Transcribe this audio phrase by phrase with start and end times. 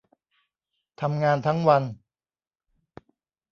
[1.01, 1.83] ทำงานทั้งวัน